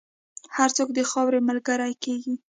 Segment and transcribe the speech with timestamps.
[0.55, 2.35] هر څوک د خاورې ملګری کېږي.